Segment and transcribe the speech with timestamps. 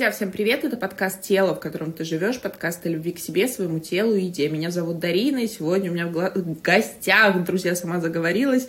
[0.00, 0.64] Друзья, всем привет!
[0.64, 4.22] Это подкаст «Тело», в котором ты живешь, подкаст о любви к себе, своему телу и
[4.22, 4.48] еде.
[4.48, 8.66] Меня зовут Дарина, и сегодня у меня в, гостях, друзья, сама заговорилась,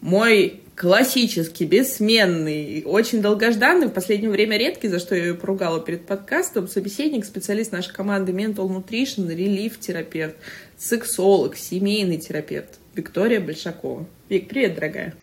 [0.00, 6.06] мой классический, бессменный, очень долгожданный, в последнее время редкий, за что я ее поругала перед
[6.06, 10.36] подкастом, собеседник, специалист нашей команды Mental Nutrition, релиф-терапевт,
[10.78, 14.06] сексолог, семейный терапевт Виктория Большакова.
[14.30, 15.14] Вик, привет, дорогая!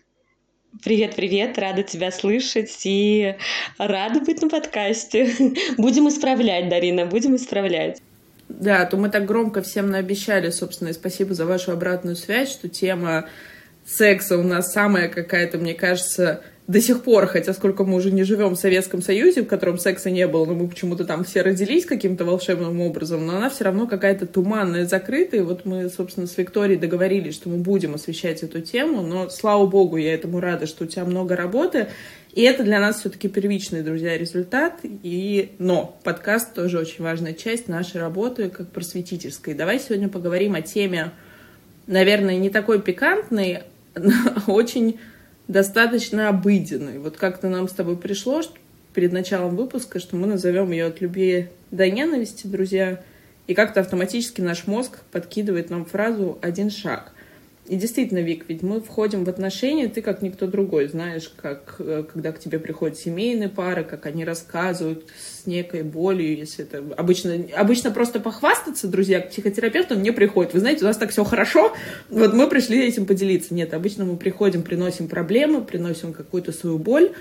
[0.84, 3.36] Привет, привет, рада тебя слышать и
[3.78, 5.28] рада быть на подкасте.
[5.78, 8.02] Будем исправлять, Дарина, будем исправлять.
[8.50, 12.68] Да, то мы так громко всем наобещали, собственно, и спасибо за вашу обратную связь, что
[12.68, 13.28] тема
[13.86, 18.24] секса у нас самая какая-то, мне кажется, до сих пор, хотя сколько мы уже не
[18.24, 21.86] живем в Советском Союзе, в котором секса не было, но мы почему-то там все родились
[21.86, 25.40] каким-то волшебным образом, но она все равно какая-то туманная, закрытая.
[25.40, 29.66] И вот мы, собственно, с Викторией договорились, что мы будем освещать эту тему, но, слава
[29.66, 31.88] богу, я этому рада, что у тебя много работы.
[32.34, 34.80] И это для нас все-таки первичный, друзья, результат.
[35.02, 35.52] И...
[35.58, 39.54] Но подкаст тоже очень важная часть нашей работы как просветительской.
[39.54, 41.12] Давай сегодня поговорим о теме,
[41.86, 43.60] наверное, не такой пикантной,
[43.94, 44.12] но
[44.46, 44.98] очень
[45.48, 46.98] достаточно обыденной.
[46.98, 48.52] Вот как-то нам с тобой пришло что
[48.94, 53.02] перед началом выпуска, что мы назовем ее от любви до ненависти, друзья.
[53.46, 57.12] И как-то автоматически наш мозг подкидывает нам фразу «один шаг».
[57.68, 62.04] И действительно, Вик, ведь мы входим в отношения, ты как никто другой знаешь, как э,
[62.10, 67.38] когда к тебе приходят семейные пары, как они рассказывают с некой болью, если это обычно,
[67.54, 70.54] обычно просто похвастаться, друзья, к психотерапевту не приходят.
[70.54, 71.74] Вы знаете, у нас так все хорошо,
[72.08, 73.52] вот мы пришли этим поделиться.
[73.52, 77.12] Нет, обычно мы приходим, приносим проблемы, приносим какую-то свою боль,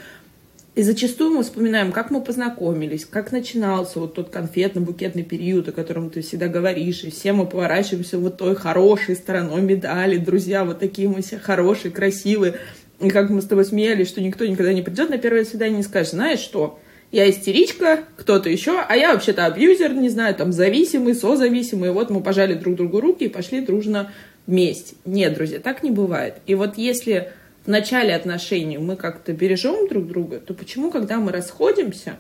[0.78, 6.11] и зачастую мы вспоминаем, как мы познакомились, как начинался вот тот конфетно-букетный период, о котором
[6.11, 11.09] ты всегда говоришь, и все мы поворачиваемся вот той хорошей стороной медали, друзья, вот такие
[11.09, 12.59] мы все хорошие, красивые.
[13.00, 15.84] И как мы с тобой смеялись, что никто никогда не придет на первое свидание и
[15.84, 16.79] скажет, знаешь что,
[17.12, 21.91] я истеричка, кто-то еще, а я вообще-то абьюзер, не знаю, там, зависимый, созависимый.
[21.91, 24.12] Вот мы пожали друг другу руки и пошли дружно
[24.46, 24.94] вместе.
[25.06, 26.35] Нет, друзья, так не бывает.
[26.46, 27.31] И вот если
[27.67, 32.17] в начале отношений мы как-то бережем друг друга, то почему, когда мы расходимся,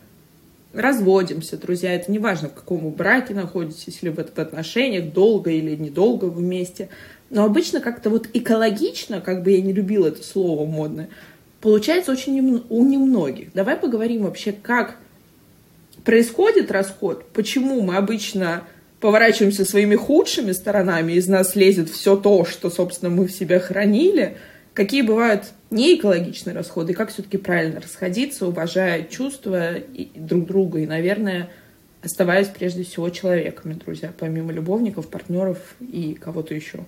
[0.73, 5.77] разводимся, друзья, это не важно, в каком вы браке находитесь, или в, отношениях, долго или
[5.77, 6.89] недолго вместе,
[7.29, 11.07] но обычно как-то вот экологично, как бы я не любила это слово модное,
[11.61, 13.53] получается очень у немногих.
[13.53, 14.97] Давай поговорим вообще, как
[16.03, 18.63] происходит расход, почему мы обычно
[18.99, 24.35] поворачиваемся своими худшими сторонами, из нас лезет все то, что, собственно, мы в себе хранили–
[24.77, 29.77] какие бывают неэкологичные расходы, как все-таки правильно расходиться, уважая чувства
[30.13, 31.49] друг друга, и, наверное,
[32.03, 36.85] оставаясь прежде всего человеками, друзья, помимо любовников, партнеров и кого-то еще.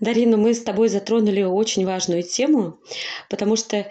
[0.00, 2.80] Дарина, мы с тобой затронули очень важную тему,
[3.28, 3.86] потому что,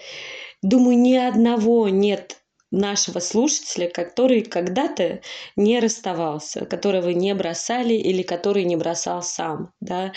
[0.64, 2.38] думаю, ни одного нет
[2.72, 5.22] нашего слушателя, который когда-то
[5.56, 9.74] не расставался, которого не бросали или который не бросал сам.
[9.80, 10.14] Да?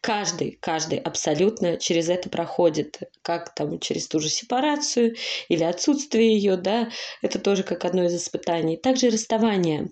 [0.00, 5.16] Каждый, каждый абсолютно через это проходит, как там через ту же сепарацию
[5.48, 6.90] или отсутствие ее, да,
[7.22, 8.76] это тоже как одно из испытаний.
[8.76, 9.90] Также расставание.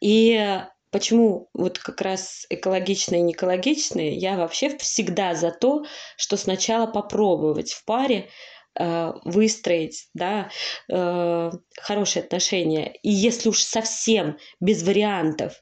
[0.00, 0.60] И
[0.92, 5.84] Почему вот как раз экологичные и неэкологичные, я вообще всегда за то,
[6.16, 8.30] что сначала попробовать в паре
[9.24, 10.50] выстроить да,
[10.90, 11.50] э,
[11.80, 12.94] хорошие отношения.
[13.02, 15.54] И если уж совсем без вариантов,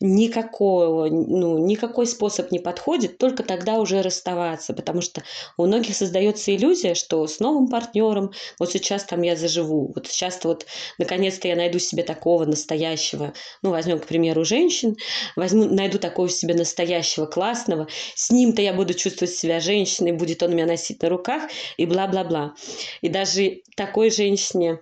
[0.00, 5.22] никакого, ну, никакой способ не подходит, только тогда уже расставаться, потому что
[5.56, 10.42] у многих создается иллюзия, что с новым партнером, вот сейчас там я заживу, вот сейчас
[10.44, 10.66] вот
[10.98, 14.96] наконец-то я найду себе такого настоящего, ну, возьмем, к примеру, женщин,
[15.34, 20.52] возьму, найду такого себе настоящего, классного, с ним-то я буду чувствовать себя женщиной, будет он
[20.52, 21.44] меня носить на руках
[21.76, 22.54] и бла-бла-бла.
[23.00, 24.80] И даже такой женщине,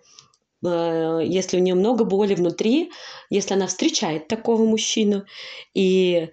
[0.69, 2.91] если у нее много боли внутри,
[3.31, 5.25] если она встречает такого мужчину,
[5.75, 6.31] и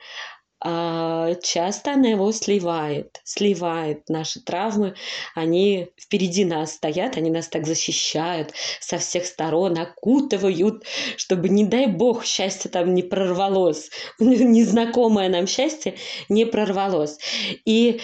[0.64, 4.08] часто она его сливает, сливает.
[4.08, 4.96] Наши травмы,
[5.36, 10.86] они впереди нас стоят, они нас так защищают со всех сторон, окутывают,
[11.18, 13.90] чтобы, не дай бог, счастье там не прорвалось,
[14.20, 15.96] незнакомое нам счастье
[16.30, 17.18] не прорвалось.
[17.66, 18.00] И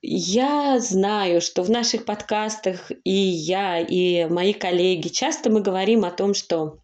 [0.00, 6.10] я знаю, что в наших подкастах и я, и мои коллеги часто мы говорим о
[6.10, 6.78] том, что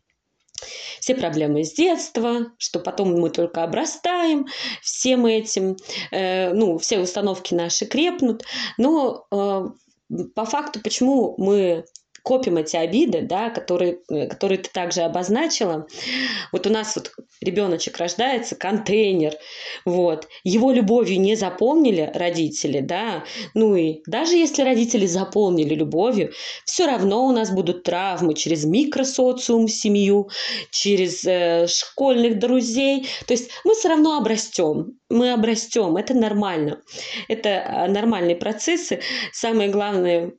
[1.10, 4.46] все проблемы с детства, что потом мы только обрастаем
[4.80, 5.76] всем этим,
[6.12, 8.44] э, ну, все установки наши крепнут.
[8.78, 9.68] Но э,
[10.34, 11.84] по факту, почему мы
[12.22, 15.86] копим эти обиды, да, которые, э, которые ты также обозначила.
[16.52, 19.34] Вот у нас вот ребеночек рождается, контейнер,
[19.84, 23.24] вот, его любовью не заполнили родители, да,
[23.54, 26.32] ну и даже если родители заполнили любовью,
[26.64, 30.28] все равно у нас будут травмы через микросоциум, семью,
[30.70, 36.82] через э, школьных друзей, то есть мы все равно обрастем, мы обрастем, это нормально,
[37.28, 39.00] это э, нормальные процессы,
[39.32, 40.32] самое главное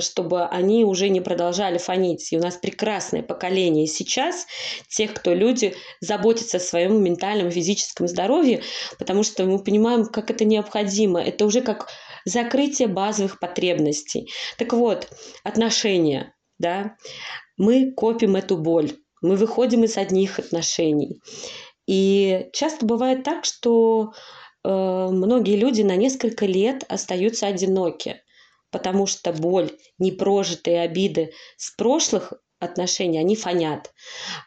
[0.00, 2.32] чтобы они уже не продолжали фонить.
[2.32, 4.46] И у нас прекрасное поколение сейчас
[4.88, 8.62] тех, кто люди заботятся о своем ментальном физическом здоровье,
[8.98, 11.22] потому что мы понимаем, как это необходимо.
[11.22, 11.88] Это уже как
[12.24, 14.30] закрытие базовых потребностей.
[14.58, 15.08] Так вот,
[15.44, 16.96] отношения, да,
[17.56, 21.20] мы копим эту боль, мы выходим из одних отношений.
[21.86, 24.12] И часто бывает так, что
[24.64, 28.22] э, многие люди на несколько лет остаются одиноки
[28.70, 33.92] потому что боль, непрожитые обиды с прошлых отношений, они фонят.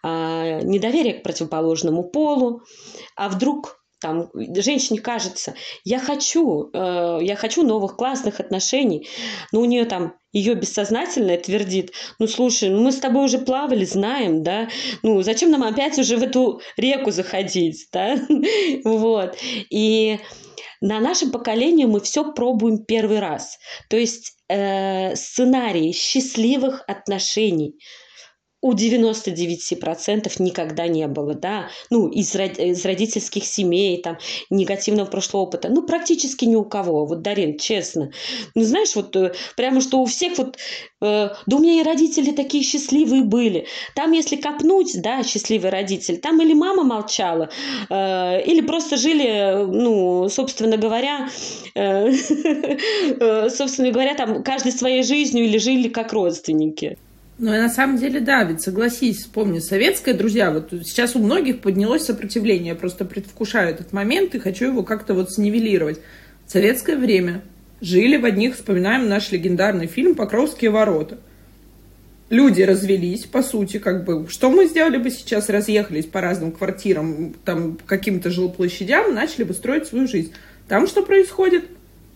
[0.03, 2.61] А, недоверие к противоположному полу,
[3.15, 5.55] а вдруг там женщине кажется,
[5.85, 9.07] я хочу, э, я хочу новых классных отношений,
[9.53, 13.85] но у нее там ее бессознательное твердит, ну слушай, ну мы с тобой уже плавали,
[13.85, 14.67] знаем, да,
[15.03, 18.17] ну зачем нам опять уже в эту реку заходить, да,
[18.83, 19.37] вот,
[19.69, 20.19] и
[20.83, 23.57] на нашем поколении мы все пробуем первый раз.
[23.89, 27.79] То есть э, сценарий счастливых отношений–
[28.63, 34.17] у 99% никогда не было, да, ну, из, из родительских семей, там,
[34.49, 38.11] негативного прошлого опыта, ну, практически ни у кого, вот, Дарин, честно,
[38.55, 40.57] ну, знаешь, вот, э, прямо что у всех вот,
[41.01, 46.19] э, да у меня и родители такие счастливые были, там, если копнуть, да, счастливый родитель,
[46.19, 47.49] там или мама молчала,
[47.89, 51.29] э, или просто жили, ну, собственно говоря,
[51.75, 52.11] э,
[53.19, 56.97] э собственно говоря, там, каждый своей жизнью или жили как родственники.
[57.39, 61.61] Ну, и на самом деле, да, ведь согласись, вспомни, советское, друзья, вот сейчас у многих
[61.61, 65.99] поднялось сопротивление, я просто предвкушаю этот момент и хочу его как-то вот снивелировать.
[66.45, 67.41] Советское время.
[67.81, 71.17] Жили в одних, вспоминаем наш легендарный фильм «Покровские ворота».
[72.29, 77.35] Люди развелись, по сути, как бы, что мы сделали бы сейчас, разъехались по разным квартирам,
[77.43, 80.31] там, каким-то жилплощадям, начали бы строить свою жизнь.
[80.67, 81.65] Там что происходит?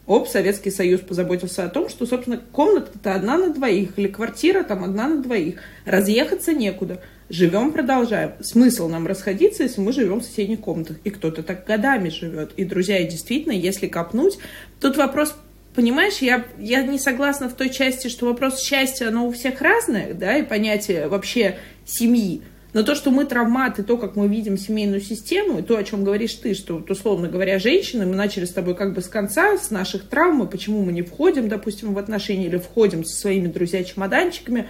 [0.07, 4.86] Оп, Советский Союз позаботился о том, что, собственно, комната-то одна на двоих, или квартира там
[4.86, 5.59] одна на двоих.
[5.86, 7.01] Разъехаться некуда.
[7.30, 8.31] Живем, продолжаем.
[8.39, 10.98] Смысл нам расходиться, если мы живем в соседних комнатах.
[11.04, 12.54] И кто-то так годами живет.
[12.56, 14.38] И, друзья, и действительно, если копнуть,
[14.80, 15.36] тут вопрос
[15.75, 20.15] понимаешь, я, я не согласна в той части, что вопрос счастья, оно у всех разное,
[20.15, 22.42] да, и понятие вообще семьи.
[22.73, 26.03] Но то, что мы травматы, то, как мы видим семейную систему, и то, о чем
[26.03, 29.57] говоришь ты, что, вот, условно говоря, женщины, мы начали с тобой как бы с конца,
[29.57, 33.47] с наших травм, и почему мы не входим, допустим, в отношения или входим со своими
[33.47, 34.67] друзья-чемоданчиками,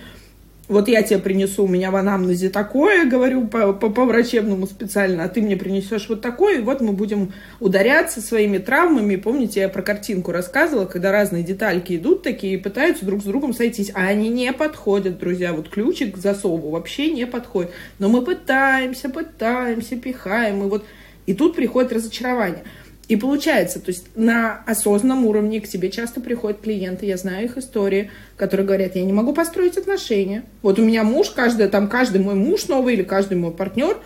[0.68, 5.24] вот я тебе принесу, у меня в анамнезе такое, говорю по, по, по врачебному специально,
[5.24, 7.32] а ты мне принесешь вот такое, и вот мы будем
[7.62, 9.16] ударяться своими травмами.
[9.16, 13.54] Помните, я про картинку рассказывала, когда разные детальки идут такие и пытаются друг с другом
[13.54, 15.54] сойтись, а они не подходят, друзья.
[15.54, 17.72] Вот ключик к засову вообще не подходит.
[18.00, 20.84] Но мы пытаемся, пытаемся, пихаем, и вот
[21.28, 22.64] и тут приходит разочарование.
[23.08, 27.58] И получается, то есть на осознанном уровне к тебе часто приходят клиенты, я знаю их
[27.58, 30.44] истории, которые говорят, я не могу построить отношения.
[30.62, 33.98] Вот у меня муж, каждый, там каждый мой муж новый или каждый мой партнер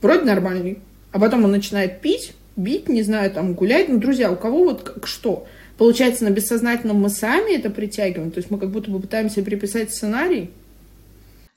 [0.00, 0.78] вроде нормальный.
[1.10, 3.88] А потом он начинает пить, бить, не знаю, там гулять.
[3.88, 5.46] Ну, друзья, у кого вот как что?
[5.76, 9.92] Получается, на бессознательном мы сами это притягиваем, то есть мы как будто бы пытаемся приписать
[9.92, 10.50] сценарий,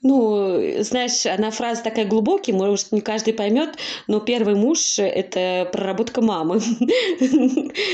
[0.02, 3.76] ну, знаешь, она фраза такая глубокая, может, не каждый поймет,
[4.06, 6.60] но первый муж– это проработка мамы.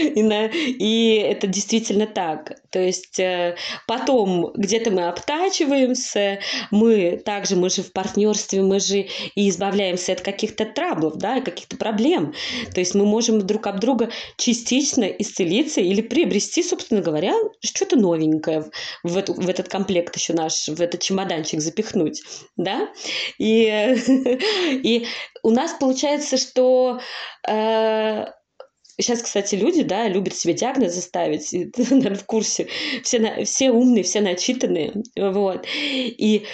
[0.06, 2.60] И это действительно так.
[2.70, 3.56] То есть э,
[3.88, 6.38] потом где-то мы обтачиваемся,
[6.70, 11.76] мы также, мы же в партнерстве, мы же и избавляемся от каких-то траблов, да, каких-то
[11.76, 12.34] проблем.
[12.72, 18.70] То есть мы можем друг об друга частично исцелиться или приобрести, собственно говоря, что-то новенькое
[19.02, 22.22] в, эту, в этот комплект еще наш, в этот чемоданчик запихнуть отдохнуть,
[22.56, 22.88] да,
[23.38, 23.96] и,
[24.82, 25.06] и
[25.42, 27.00] у нас получается, что
[27.48, 28.26] э,
[28.98, 32.68] Сейчас, кстати, люди, да, любят себе диагнозы ставить, и, наверное, в курсе.
[33.02, 35.66] Все, все умные, все начитанные, вот.
[35.66, 36.46] И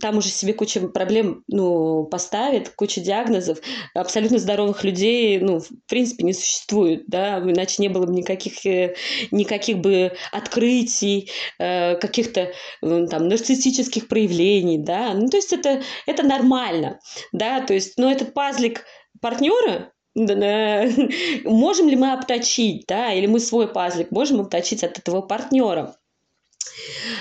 [0.00, 3.58] там уже себе куча проблем, ну, поставят, куча диагнозов.
[3.94, 8.94] Абсолютно здоровых людей, ну, в принципе, не существует, да, иначе не было бы никаких, э,
[9.30, 15.12] никаких бы открытий, э, каких-то э, там нарциссических проявлений, да.
[15.14, 16.98] Ну, то есть это, это нормально,
[17.32, 18.84] да, то есть, но этот пазлик
[19.20, 19.92] партнера,
[21.44, 25.96] можем ли мы обточить, да, или мы свой пазлик можем обточить от этого партнера.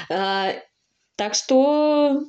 [0.10, 0.54] А,
[1.16, 2.24] Так что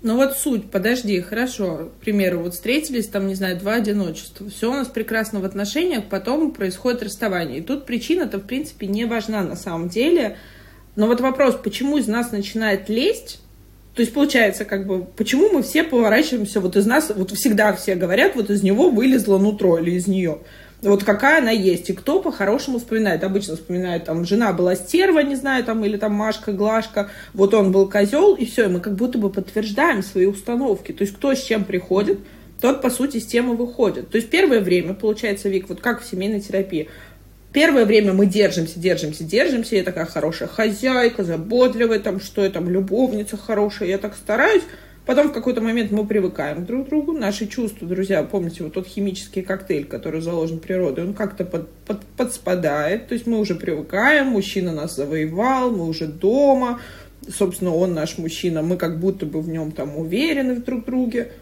[0.00, 1.90] ну вот суть, подожди, хорошо.
[1.98, 4.48] К примеру, вот встретились, там, не знаю, два одиночества.
[4.48, 7.58] Все у нас прекрасно в отношениях, потом происходит расставание.
[7.58, 10.36] И тут причина-то, в принципе, не важна на самом деле.
[10.94, 13.40] Но вот вопрос, почему из нас начинает лезть
[13.98, 17.96] то есть получается, как бы, почему мы все поворачиваемся, вот из нас, вот всегда все
[17.96, 20.38] говорят, вот из него вылезло нутро или из нее.
[20.82, 23.24] Вот какая она есть, и кто по-хорошему вспоминает.
[23.24, 27.72] Обычно вспоминают, там, жена была стерва, не знаю, там, или там Машка, Глашка, вот он
[27.72, 30.92] был козел, и все, и мы как будто бы подтверждаем свои установки.
[30.92, 32.20] То есть кто с чем приходит,
[32.60, 34.10] тот, по сути, с темы выходит.
[34.10, 36.88] То есть первое время, получается, Вик, вот как в семейной терапии,
[37.52, 39.76] Первое время мы держимся, держимся, держимся.
[39.76, 43.88] Я такая хорошая хозяйка, заботливая, там, что я там, любовница хорошая.
[43.88, 44.62] Я так стараюсь.
[45.06, 47.12] Потом в какой-то момент мы привыкаем друг к другу.
[47.12, 52.04] Наши чувства, друзья, помните, вот тот химический коктейль, который заложен природой, он как-то под, под,
[52.04, 53.08] подспадает.
[53.08, 56.82] То есть мы уже привыкаем, мужчина нас завоевал, мы уже дома.
[57.26, 61.32] Собственно, он наш мужчина, мы как будто бы в нем там уверены в друг друге.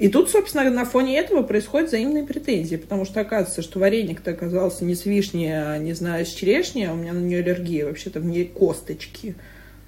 [0.00, 4.82] И тут, собственно, на фоне этого происходят взаимные претензии, потому что оказывается, что вареник-то оказался
[4.86, 8.18] не с вишней, а, не знаю, с черешней, а у меня на нее аллергия, вообще-то
[8.18, 9.34] в ней косточки.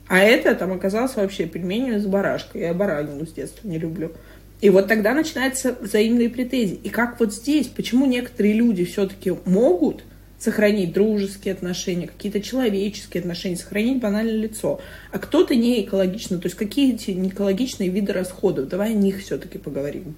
[0.08, 2.60] А это там оказалось вообще пельменью с барашкой.
[2.60, 4.12] Я баранину с детства не люблю.
[4.60, 6.78] И вот тогда начинаются взаимные претензии.
[6.84, 10.04] И как вот здесь, почему некоторые люди все-таки могут
[10.42, 14.80] сохранить дружеские отношения, какие-то человеческие отношения, сохранить банальное лицо,
[15.12, 16.38] а кто-то не экологично.
[16.38, 18.68] То есть какие эти неэкологичные виды расходов?
[18.68, 20.16] Давай о них все-таки поговорим.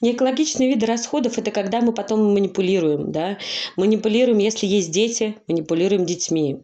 [0.00, 3.12] Неэкологичные виды расходов– это когда мы потом манипулируем.
[3.12, 3.36] Да?
[3.76, 6.62] Манипулируем, если есть дети, манипулируем детьми.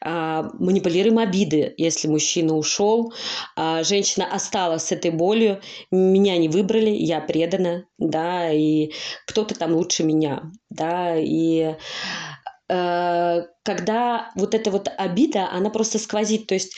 [0.00, 3.12] А, манипулируем обиды, если мужчина ушел,
[3.56, 8.92] а женщина осталась с этой болью, меня не выбрали, я предана, да, и
[9.26, 11.76] кто-то там лучше меня, да, и
[12.68, 16.76] э, когда вот эта вот обида, она просто сквозит, то есть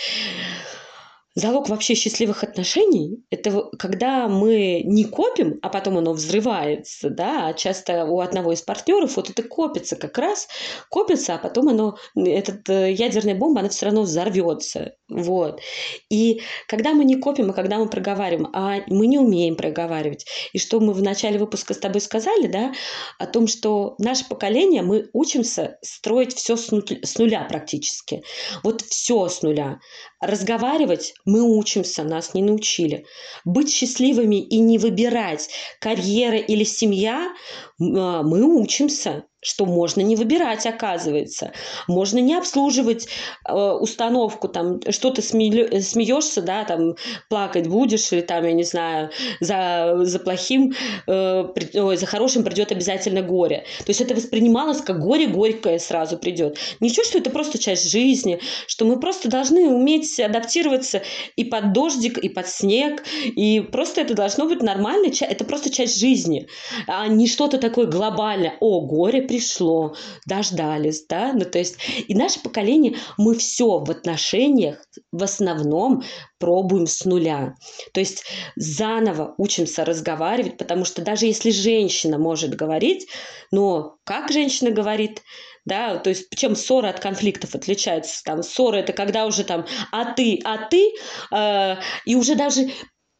[1.37, 7.55] Залог вообще счастливых отношений– это когда мы не копим, а потом оно взрывается, да, а
[7.55, 10.47] часто у одного из партнеров вот это копится как раз,
[10.91, 15.61] копится, а потом оно, этот э, ядерная бомба, она все равно взорвется, вот.
[16.09, 20.61] И когда мы не копим, и когда мы проговариваем, а мы не умеем проговаривать, и
[20.61, 22.73] что мы в начале выпуска с тобой сказали, да,
[23.19, 26.71] о том, что наше поколение, мы учимся строить все с
[27.19, 28.23] нуля практически,
[28.63, 29.81] вот все с нуля.
[30.27, 33.05] Разговаривать мы учимся, нас не научили.
[33.45, 35.51] Быть счастливыми и не выбирать
[35.81, 37.33] карьера или семья,
[37.79, 41.53] а, мы учимся что можно не выбирать, оказывается.
[41.87, 43.07] Можно не обслуживать
[43.47, 46.97] э, установку, там, что ты смеё, смеешься, да, там,
[47.29, 49.11] плакать будешь, или там, я не знаю,
[49.41, 50.75] за, за плохим,
[51.07, 53.65] э, при, ой, за хорошим придет обязательно горе.
[53.79, 56.59] То есть это воспринималось как горе горькое сразу придет.
[56.81, 61.03] Ничего, что это просто часть жизни, что мы просто должны уметь адаптироваться
[61.37, 65.99] и под дождик, и под снег, и просто это должно быть нормально, это просто часть
[66.01, 66.49] жизни,
[66.87, 68.55] а не что-то такое глобальное.
[68.61, 71.77] О, горе пришло, дождались, да, ну то есть
[72.07, 74.79] и наше поколение, мы все в отношениях
[75.11, 76.05] в основном
[76.39, 77.55] пробуем с нуля.
[77.93, 78.25] То есть
[78.55, 83.09] заново учимся разговаривать, потому что даже если женщина может говорить,
[83.51, 85.23] но как женщина говорит,
[85.65, 90.13] да, то есть чем ссора от конфликтов отличается, там ссора это когда уже там а
[90.13, 90.93] ты, а ты,
[91.33, 92.71] э, и уже даже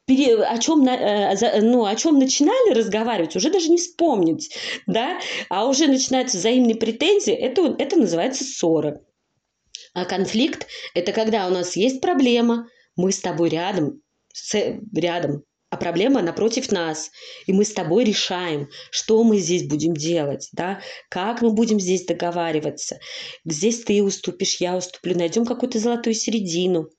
[0.07, 4.55] о чем, э, ну, о чем начинали разговаривать, уже даже не вспомнить,
[4.87, 5.19] да,
[5.49, 9.01] а уже начинаются взаимные претензии, это, это называется ссора.
[9.95, 14.55] А конфликт– это когда у нас есть проблема, мы с тобой рядом, с,
[14.95, 17.11] рядом, а проблема напротив нас,
[17.47, 22.05] и мы с тобой решаем, что мы здесь будем делать, да, как мы будем здесь
[22.05, 22.99] договариваться.
[23.45, 26.91] Здесь ты уступишь, я уступлю, найдем какую-то золотую середину–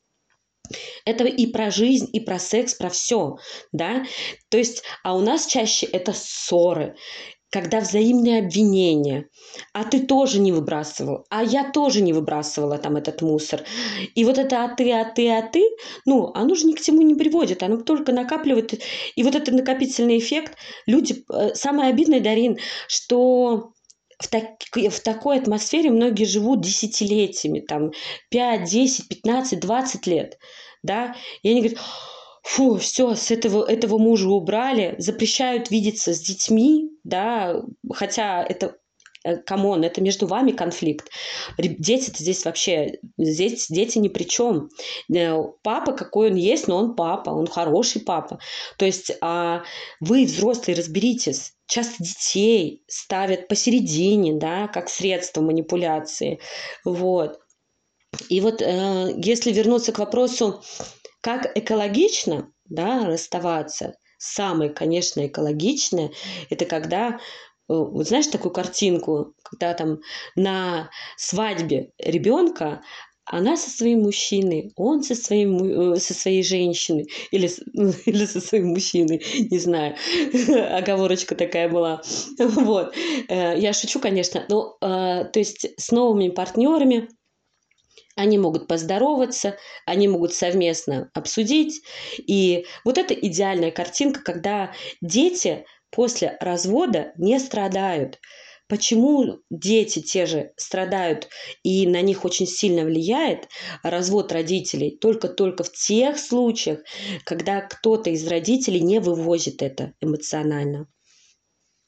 [1.05, 3.37] это и про жизнь, и про секс, про все,
[3.71, 4.05] да.
[4.49, 6.95] То есть, а у нас чаще это ссоры,
[7.55, 9.29] когда взаимные обвинения.
[9.71, 13.63] А ты тоже не выбрасывал, а я тоже не выбрасывала там этот мусор.
[14.13, 15.63] И вот это а ты, а ты, а ты,
[16.05, 18.73] ну, оно же ни к чему не приводит, оно только накапливает.
[19.15, 21.23] И вот этот накопительный эффект, люди...
[21.31, 22.57] Э, самое обидное, Дарин,
[22.89, 23.71] что
[24.19, 27.91] в, так, в такой атмосфере многие живут десятилетиями, там
[28.29, 30.37] 5, 10, 15, 20 лет,
[30.83, 31.79] да, и они говорят,
[32.43, 37.61] фу, все, с этого, этого мужа убрали, запрещают видеться с детьми, да,
[37.93, 38.77] хотя это
[39.45, 41.09] come on, это между вами конфликт.
[41.57, 44.69] дети здесь вообще, здесь дети ни при чем.
[45.13, 48.39] Э, папа какой он есть, но он папа, он хороший папа.
[48.77, 49.63] То есть а
[49.99, 51.53] вы, взрослые, разберитесь.
[51.67, 56.39] Часто детей ставят посередине, да, как средство манипуляции.
[56.83, 57.39] Вот.
[58.29, 60.63] И вот э, если вернуться к вопросу,
[61.21, 66.11] как экологично да, расставаться, самое, конечно, экологичное,
[66.49, 67.17] это когда э,
[67.67, 69.99] вот знаешь такую картинку, когда там
[70.35, 72.81] на свадьбе ребенка
[73.25, 77.49] она со своим мужчиной, он со, своим, э, со своей женщиной или,
[78.05, 79.95] или со своим мужчиной, не знаю,
[80.77, 82.01] оговорочка такая была.
[82.37, 82.93] Вот.
[83.27, 87.09] Э, я шучу, конечно, но то есть с новыми партнерами
[88.15, 91.81] они могут поздороваться, они могут совместно обсудить.
[92.17, 98.19] И вот это идеальная картинка, когда дети после развода не страдают.
[98.67, 101.27] Почему дети те же страдают
[101.63, 103.47] и на них очень сильно влияет
[103.83, 106.79] развод родителей только-только в тех случаях,
[107.25, 110.87] когда кто-то из родителей не вывозит это эмоционально.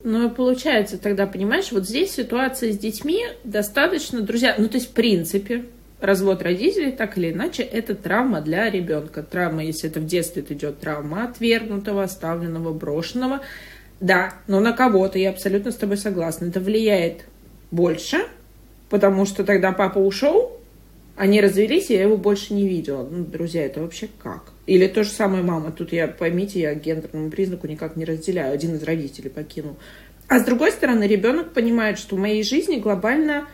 [0.04, 4.92] Ну, и получается тогда, понимаешь, вот здесь ситуация с детьми достаточно, друзья, ну, то есть,
[4.92, 5.66] в принципе,
[6.00, 9.24] развод родителей, так или иначе, это травма для ребенка.
[9.24, 13.42] Травма, если это в детстве идет травма отвергнутого, оставленного, брошенного.
[14.00, 17.26] Да, но на кого-то, я абсолютно с тобой согласна, это влияет
[17.72, 18.18] больше,
[18.90, 20.58] потому что тогда папа ушел,
[21.16, 23.08] они развелись, и я его больше не видела.
[23.10, 24.52] Ну, друзья, это вообще как?
[24.68, 25.72] Или то же самое мама.
[25.72, 28.54] Тут я, поймите, я гендерному признаку никак не разделяю.
[28.54, 29.78] Один из родителей покинул.
[30.28, 33.48] А с другой стороны, ребенок понимает, что в моей жизни глобально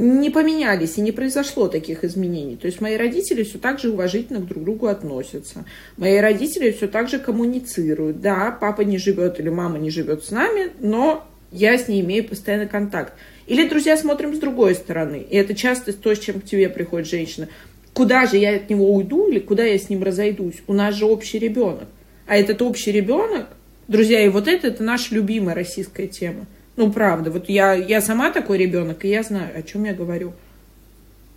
[0.00, 2.56] не поменялись и не произошло таких изменений.
[2.56, 5.66] То есть мои родители все так же уважительно друг к другу относятся.
[5.98, 8.20] Мои родители все так же коммуницируют.
[8.20, 12.24] Да, папа не живет или мама не живет с нами, но я с ней имею
[12.24, 13.12] постоянный контакт.
[13.46, 15.26] Или, друзья, смотрим с другой стороны.
[15.28, 17.48] И это часто то, с чем к тебе приходит женщина.
[17.92, 20.62] Куда же я от него уйду или куда я с ним разойдусь?
[20.66, 21.88] У нас же общий ребенок.
[22.26, 23.48] А этот общий ребенок,
[23.86, 26.46] друзья, и вот это, это наша любимая российская тема–
[26.80, 30.32] ну, правда, вот я, я сама такой ребенок, и я знаю, о чем я говорю.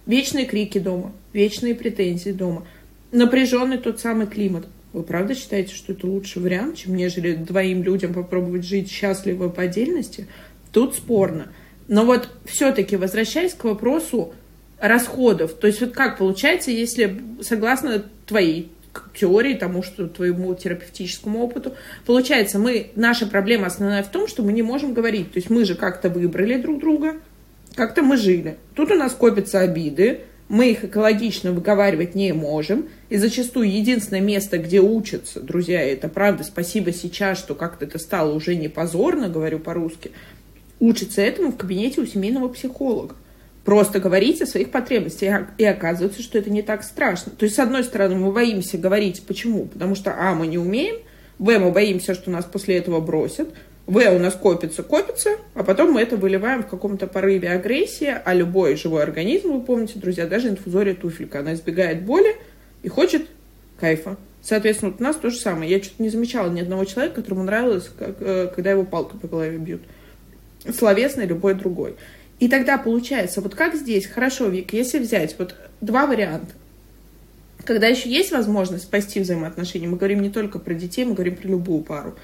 [0.06, 2.66] Вечные крики дома, вечные претензии дома,
[3.12, 4.68] напряженный тот самый климат.
[4.94, 9.64] Вы правда считаете, что это лучший вариант, чем нежели двоим людям попробовать жить счастливо по
[9.64, 10.28] отдельности?
[10.72, 11.48] Тут спорно.
[11.90, 14.34] Но вот все-таки возвращаясь к вопросу
[14.80, 21.44] расходов, то есть вот как получается, если согласно твоей к теории, тому, что твоему терапевтическому
[21.44, 21.74] опыту.
[22.06, 25.34] Получается, мы, наша проблема основная в том, что мы не можем говорить.
[25.34, 27.16] То есть мы же как-то выбрали друг друга,
[27.76, 28.58] как-то мы жили.
[28.76, 32.88] Тут у нас копятся обиды, мы их экологично выговаривать не можем.
[33.10, 38.34] И зачастую единственное место, где учатся, друзья, это правда, спасибо сейчас, что как-то это стало
[38.34, 40.12] уже не позорно, говорю по-русски,
[40.80, 43.16] учатся этому в кабинете у семейного психолога
[43.66, 45.48] просто говорить о своих потребностях.
[45.58, 47.32] И оказывается, что это не так страшно.
[47.32, 49.24] То есть, с одной стороны, мы боимся говорить.
[49.26, 49.66] Почему?
[49.66, 50.98] Потому что, а, мы не умеем,
[51.40, 53.50] б, мы боимся, что нас после этого бросят,
[53.86, 58.34] в, у нас копится, копится, а потом мы это выливаем в каком-то порыве агрессии, а
[58.34, 62.36] любой живой организм, вы помните, друзья, даже инфузория туфелька, она избегает боли
[62.82, 63.28] и хочет
[63.78, 64.18] кайфа.
[64.42, 65.72] Соответственно, вот у нас то же самое.
[65.72, 69.28] Я что-то не замечала ни одного человека, которому нравилось, как, э, когда его палкой по
[69.28, 69.82] голове бьют.
[70.78, 71.96] Словесный, любой другой.
[72.40, 76.54] И тогда получается, вот как здесь, хорошо, Вик, если взять вот два варианта,
[77.64, 81.48] когда еще есть возможность спасти взаимоотношения, мы говорим не только про детей, мы говорим про
[81.48, 82.16] любую пару.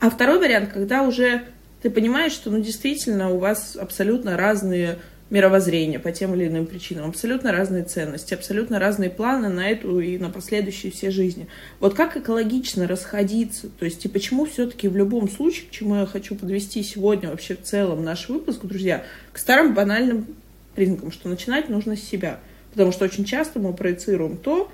[0.00, 1.42] А второй вариант, когда уже
[1.82, 4.98] ты понимаешь, что ну, действительно у вас абсолютно разные
[5.32, 10.18] мировоззрения по тем или иным причинам, абсолютно разные ценности, абсолютно разные планы на эту и
[10.18, 11.48] на последующие все жизни.
[11.80, 16.06] Вот как экологично расходиться, то есть и почему все-таки в любом случае, к чему я
[16.06, 20.26] хочу подвести сегодня вообще в целом наш выпуск, друзья, к старым банальным
[20.74, 22.38] признакам, что начинать нужно с себя,
[22.72, 24.70] потому что очень часто мы проецируем то,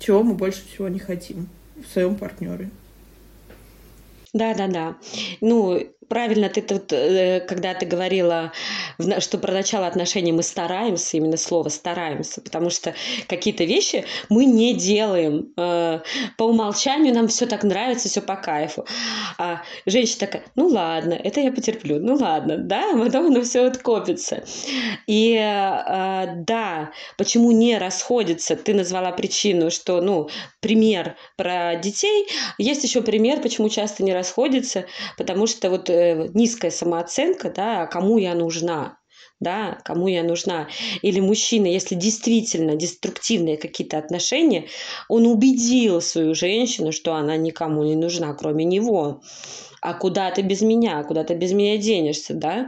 [0.00, 2.70] чего мы больше всего не хотим в своем партнере.
[4.32, 4.96] Да, да, да.
[5.40, 5.78] Ну,
[6.12, 8.52] правильно ты тут, э, когда ты говорила,
[9.18, 12.94] что про начало отношений мы стараемся, именно слово стараемся, потому что
[13.28, 15.52] какие-то вещи мы не делаем.
[15.56, 16.00] Э,
[16.36, 18.86] по умолчанию нам все так нравится, все по кайфу.
[19.38, 24.44] А женщина такая, ну ладно, это я потерплю, ну ладно, да, потом оно все откопится.
[25.06, 30.28] И э, да, почему не расходится, ты назвала причину, что, ну,
[30.60, 32.26] пример про детей,
[32.58, 34.21] есть еще пример, почему часто не расходится,
[35.16, 38.98] потому что вот Э, низкая самооценка, да, кому я нужна,
[39.40, 40.68] да, кому я нужна.
[41.02, 44.68] Или мужчина, если действительно деструктивные какие-то отношения,
[45.08, 49.22] он убедил свою женщину, что она никому не нужна, кроме него.
[49.80, 52.66] А куда ты без меня, куда ты без меня денешься, да?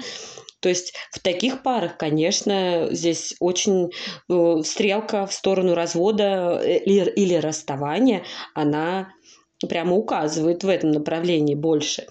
[0.60, 3.90] То есть в таких парах, конечно, здесь очень
[4.30, 9.08] э, стрелка в сторону развода э, или, или расставания, она
[9.66, 12.06] прямо указывают в этом направлении больше.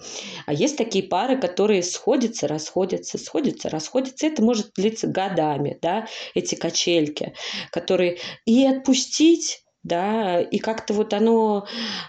[0.46, 4.26] А есть такие пары, которые сходятся, расходятся, сходятся, расходятся.
[4.26, 7.34] Это может длиться годами, да, эти качельки,
[7.70, 11.66] которые и отпустить да, и как-то вот оно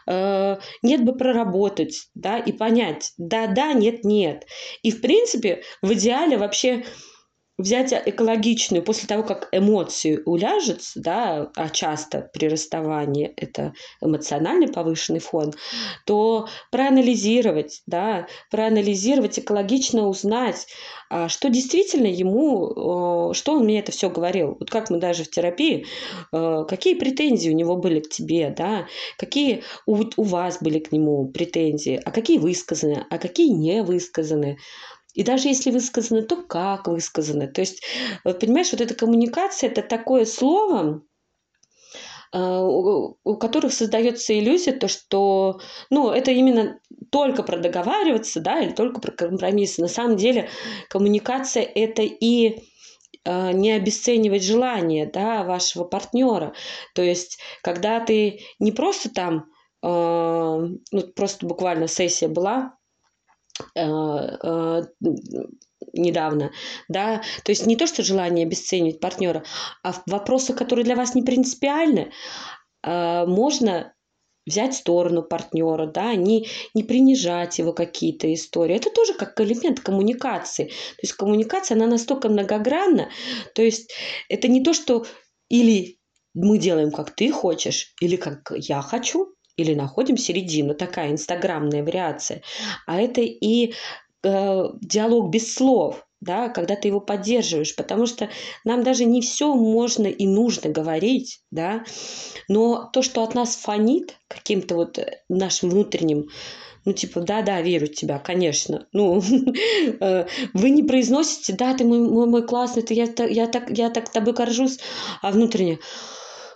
[0.07, 4.45] э, нет бы проработать, да, и понять, да, да, нет, нет.
[4.81, 6.85] И в принципе в идеале вообще
[7.57, 15.19] взять экологичную, после того, как эмоции уляжутся, да, а часто при расставании это эмоциональный повышенный
[15.19, 15.53] фон,
[16.05, 20.67] то проанализировать, да, проанализировать, экологично узнать,
[21.09, 24.57] а, что действительно ему, что он мне это все говорил.
[24.59, 25.85] Вот как мы даже в терапии,
[26.31, 28.87] э, какие претензии у него были к тебе, да,
[29.17, 34.57] какие у, у вас были к нему претензии, а какие высказаны, а какие не высказаны.
[35.15, 37.47] И даже если высказано, то как высказано.
[37.47, 37.81] То есть,
[38.23, 41.03] вот, понимаешь, вот эта коммуникация– это такое слово,
[42.33, 46.79] э, у которых создается иллюзия, то, что ну, это именно
[47.11, 49.81] только про договариваться, да, или только про компромиссы.
[49.81, 50.49] На самом деле
[50.89, 52.63] коммуникация– это и
[53.23, 56.53] э, не обесценивать желание да, вашего партнера.
[56.93, 59.45] То есть, когда ты не просто там,
[59.81, 62.74] э, ну, просто буквально сессия была,
[65.93, 66.51] недавно,
[66.89, 69.43] да, то есть не то, что желание обесценивать партнера,
[69.83, 72.11] а в вопросах, которые для вас не принципиальны,
[72.83, 73.93] э, можно
[74.45, 78.75] взять сторону партнера, да, не, не принижать его какие-то истории.
[78.75, 80.65] Это тоже как элемент коммуникации.
[80.65, 83.09] То есть коммуникация, она настолько многогранна,
[83.55, 83.91] то есть
[84.29, 85.05] это не то, что
[85.49, 85.99] или
[86.33, 92.41] мы делаем, как ты хочешь, или как я хочу, или находим середину, такая инстаграмная вариация,
[92.85, 93.73] а это и
[94.23, 98.29] э, диалог без слов, да, когда ты его поддерживаешь, потому что
[98.63, 101.83] нам даже не все можно и нужно говорить, да,
[102.47, 106.29] но то, что от нас фонит каким-то вот э, нашим внутренним,
[106.85, 108.87] ну, типа, да-да, верю в тебя, конечно.
[108.93, 109.21] Ну,
[109.99, 113.89] э, вы не произносите, да, ты мой, мой, мой классный, ты, я, я, так, я
[113.89, 114.79] так тобой горжусь,
[115.21, 115.79] а внутренне,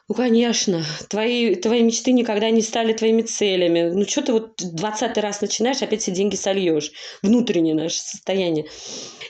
[0.09, 3.91] ну, конечно, твои, твои мечты никогда не стали твоими целями.
[3.93, 6.91] Ну, что ты вот двадцатый раз начинаешь, опять все деньги сольешь.
[7.21, 8.65] Внутреннее наше состояние.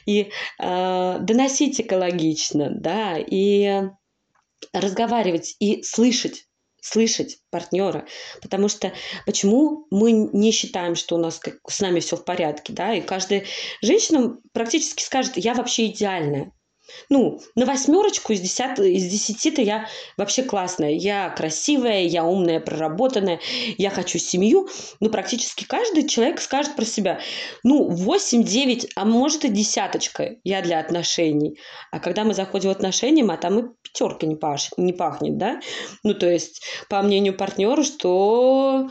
[0.05, 3.83] И э, доносить экологично, да, и
[4.71, 6.45] разговаривать, и слышать
[6.81, 8.07] слышать партнера,
[8.41, 8.93] потому что
[9.25, 13.01] почему мы не считаем, что у нас как, с нами все в порядке, да, и
[13.01, 13.43] каждая
[13.81, 16.53] женщина практически скажет, я вообще идеальная,
[17.09, 20.91] ну, на восьмерочку из, десят, из десяти-то я вообще классная.
[20.91, 23.39] Я красивая, я умная, проработанная,
[23.77, 24.67] я хочу семью.
[24.99, 27.19] Ну, практически каждый человек скажет про себя.
[27.63, 31.57] Ну, восемь, девять, а может и десяточка я для отношений.
[31.91, 35.59] А когда мы заходим в отношения, а там и пятерка не, паш, не пахнет, да?
[36.03, 38.89] Ну, то есть, по мнению партнера, что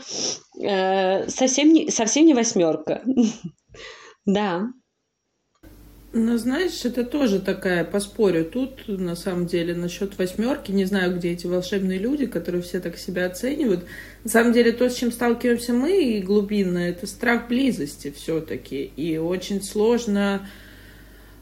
[0.61, 3.03] э, совсем, не, совсем не восьмерка.
[4.25, 4.67] Да.
[6.11, 11.33] Ну, знаешь, это тоже такая, поспорю, тут на самом деле насчет восьмерки, не знаю, где
[11.33, 13.85] эти волшебные люди, которые все так себя оценивают.
[14.23, 18.91] На самом деле то, с чем сталкиваемся мы и глубинно, это страх близости все-таки.
[18.95, 20.47] И очень сложно...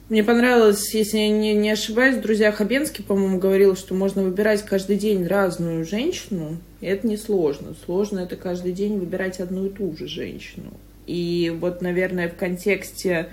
[0.10, 4.96] Мне понравилось, если я не, не ошибаюсь, друзья Хабенский, по-моему, говорил, что можно выбирать каждый
[4.96, 7.76] день разную женщину, и это не сложно.
[7.86, 10.74] Сложно это каждый день выбирать одну и ту же женщину.
[11.08, 13.30] И вот, наверное, в контексте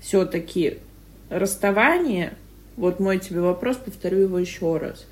[0.00, 0.78] все-таки
[1.30, 2.34] расставание,
[2.76, 5.06] вот мой тебе вопрос, повторю его еще раз.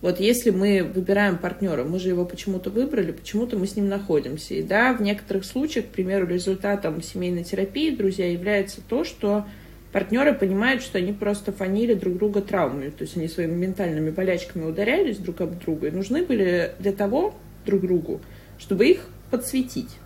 [0.00, 4.54] Вот если мы выбираем партнера, мы же его почему-то выбрали, почему-то мы с ним находимся.
[4.54, 9.44] И да, в некоторых случаях, к примеру, результатом семейной терапии, друзья, является то, что
[9.92, 14.64] партнеры понимают, что они просто фанили друг друга травмами, то есть они своими ментальными болячками
[14.64, 17.34] ударялись друг об друга и нужны были для того
[17.66, 18.20] друг другу,
[18.58, 19.96] чтобы их подсветить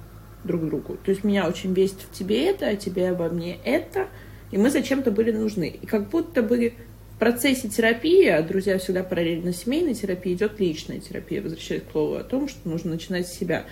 [0.45, 0.97] друг другу.
[1.05, 4.09] То есть меня очень бесит в тебе это, а тебе обо мне это,
[4.51, 5.77] и мы зачем-то были нужны.
[5.81, 6.75] И как будто бы
[7.15, 12.17] в процессе терапии, а друзья всегда параллельно семейной терапии, идет личная терапия, возвращаясь к слову
[12.17, 13.65] о том, что нужно начинать с себя.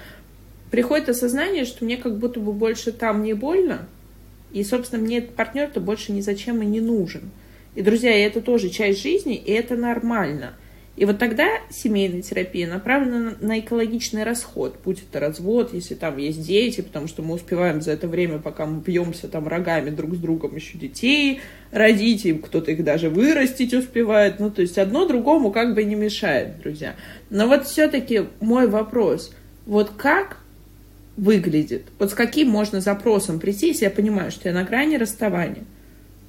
[0.70, 3.88] Приходит осознание, что мне как будто бы больше там не больно,
[4.52, 7.30] и, собственно, мне этот партнер-то больше ни зачем и не нужен.
[7.74, 10.54] И, друзья, это тоже часть жизни, и это нормально–
[11.00, 16.46] и вот тогда семейная терапия направлена на экологичный расход, будь это развод, если там есть
[16.46, 20.18] дети, потому что мы успеваем за это время, пока мы бьемся там рогами друг с
[20.18, 24.40] другом, еще детей родить, и кто-то их даже вырастить успевает.
[24.40, 26.96] Ну, то есть одно другому как бы не мешает, друзья.
[27.30, 29.34] Но вот все-таки мой вопрос,
[29.64, 30.36] вот как
[31.16, 35.64] выглядит, вот с каким можно запросом прийти, если я понимаю, что я на грани расставания,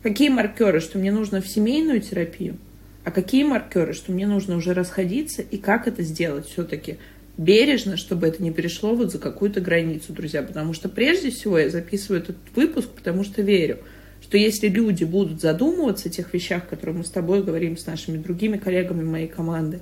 [0.01, 2.55] какие маркеры, что мне нужно в семейную терапию,
[3.03, 6.97] а какие маркеры, что мне нужно уже расходиться, и как это сделать все-таки
[7.37, 10.43] бережно, чтобы это не перешло вот за какую-то границу, друзья.
[10.43, 13.79] Потому что прежде всего я записываю этот выпуск, потому что верю,
[14.21, 18.17] что если люди будут задумываться о тех вещах, которые мы с тобой говорим, с нашими
[18.17, 19.79] другими коллегами моей команды,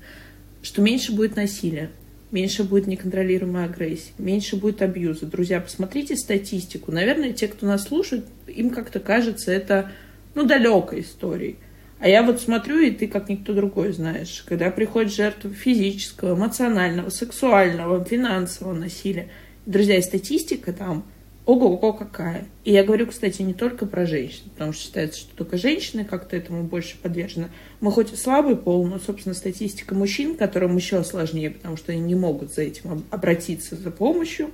[0.62, 1.90] что меньше будет насилия,
[2.32, 5.26] меньше будет неконтролируемой агрессии, меньше будет абьюза.
[5.26, 6.92] Друзья, посмотрите статистику.
[6.92, 9.92] Наверное, те, кто нас слушает, им как-то кажется это,
[10.36, 11.58] ну, далекой историей.
[12.00, 17.10] А я вот смотрю, и ты как никто другой знаешь, когда приходит жертва физического, эмоционального,
[17.10, 19.28] сексуального, финансового насилия.
[19.66, 21.04] Друзья, и статистика там
[21.46, 22.46] ого-го какая.
[22.64, 26.38] И я говорю, кстати, не только про женщин, потому что считается, что только женщины как-то
[26.38, 27.50] этому больше подвержены.
[27.82, 32.16] Мы хоть слабый пол, но, собственно, статистика мужчин, которым еще сложнее, потому что они не
[32.16, 34.52] могут за этим обратиться за помощью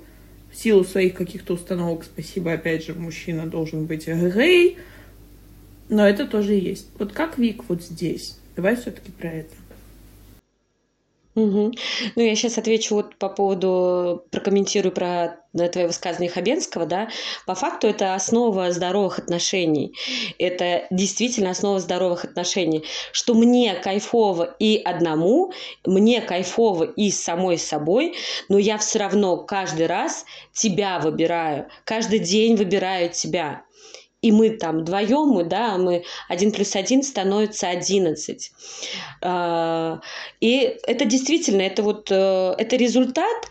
[0.52, 2.06] в силу своих каких-то установок.
[2.06, 4.78] Спасибо, опять же, мужчина должен быть гей,
[5.90, 6.88] но это тоже есть.
[7.00, 8.38] Вот как Вик вот здесь?
[8.56, 9.54] Давай все-таки про это.
[11.36, 11.74] Угу.
[12.16, 17.10] Ну, я сейчас отвечу вот по поводу, прокомментирую про твое высказывание Хабенского, да.
[17.46, 19.94] По факту это основа здоровых отношений.
[20.40, 22.86] Это действительно основа здоровых отношений.
[23.12, 25.52] Что мне кайфово и одному,
[25.86, 28.16] мне кайфово и самой собой,
[28.48, 33.66] но я все равно каждый раз тебя выбираю, каждый день выбираю тебя
[34.26, 38.52] и мы там вдвоем, мы, да, мы один плюс один становится одиннадцать.
[39.22, 40.02] А,
[40.40, 43.48] и это действительно, это вот, э, это результат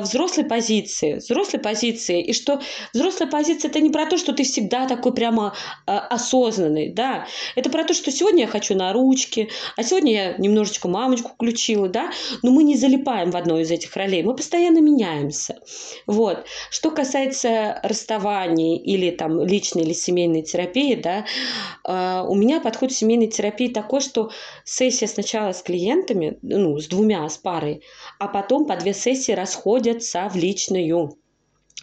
[0.00, 2.22] взрослой позиции, взрослой позиции.
[2.22, 2.60] И что
[2.94, 5.54] взрослая позиция это не про то, что ты всегда такой прямо
[5.86, 7.26] э, осознанный, да.
[7.54, 11.88] Это про то, что сегодня я хочу на ручки, а сегодня я немножечко мамочку включила,
[11.88, 12.10] да.
[12.42, 15.58] Но мы не залипаем в одной из этих ролей, мы постоянно меняемся.
[16.06, 16.46] Вот.
[16.70, 21.26] Что касается расставаний или там личной или семейной терапии, да,
[21.84, 24.30] а, у меня подход в семейной терапии такой, что
[24.64, 27.82] сессия сначала с клиентами, ну, с двумя, с парой,
[28.18, 31.16] а потом по две сессии расходятся в личную.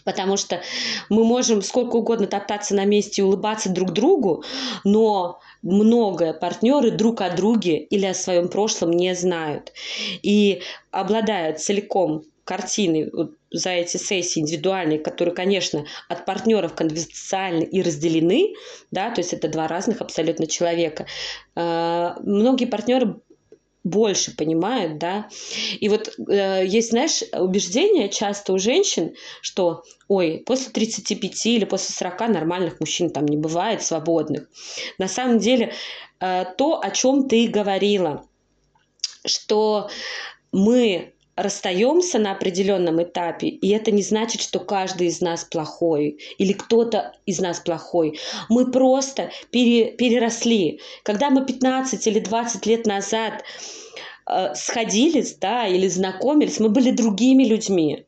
[0.06, 0.62] Потому что
[1.10, 4.44] мы можем сколько угодно топтаться на месте и улыбаться друг другу,
[4.84, 9.72] но многое партнеры друг о друге или о своем прошлом не знают.
[10.22, 13.10] И обладая целиком картины
[13.52, 18.56] за эти сессии индивидуальные, которые, конечно, от партнеров конфиденциальны и разделены,
[18.92, 21.06] да, то есть это два разных абсолютно человека.
[21.56, 23.22] А, многие партнеры
[23.84, 25.28] больше понимают, да.
[25.80, 31.94] И вот э, есть, знаешь, убеждение часто у женщин, что, ой, после 35 или после
[31.94, 34.48] 40 нормальных мужчин там не бывает свободных.
[34.98, 35.74] На самом деле,
[36.20, 38.26] э, то, о чем ты говорила,
[39.26, 39.90] что
[40.52, 46.54] мы расстаемся на определенном этапе, и это не значит, что каждый из нас плохой или
[46.54, 48.20] кто-то из нас плохой.
[48.50, 50.80] Мы просто пере, переросли.
[51.04, 53.44] Когда мы 15 или 20 лет назад
[54.30, 58.06] э, сходились, да, или знакомились, мы были другими людьми.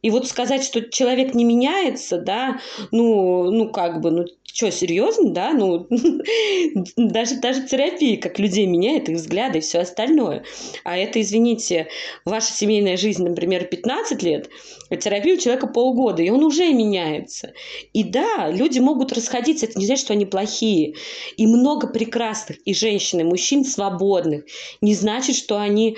[0.00, 5.32] И вот сказать, что человек не меняется, да, ну, ну как бы, ну что, серьезно,
[5.32, 5.88] да, ну
[6.96, 10.44] даже, даже терапия как людей меняет, их взгляды и все остальное.
[10.84, 11.88] А это, извините,
[12.24, 14.48] ваша семейная жизнь, например, 15 лет,
[14.90, 17.52] а терапия у человека полгода, и он уже меняется.
[17.92, 20.94] И да, люди могут расходиться, это не значит, что они плохие.
[21.36, 24.44] И много прекрасных и женщин, и мужчин свободных.
[24.80, 25.96] Не значит, что они